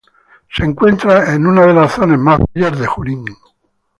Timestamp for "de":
1.67-1.75, 2.79-2.87